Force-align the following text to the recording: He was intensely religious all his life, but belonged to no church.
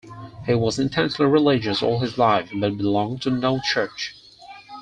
He 0.47 0.55
was 0.55 0.79
intensely 0.79 1.27
religious 1.27 1.83
all 1.83 1.99
his 1.99 2.17
life, 2.17 2.49
but 2.55 2.75
belonged 2.75 3.21
to 3.21 3.29
no 3.29 3.59
church. 3.59 4.15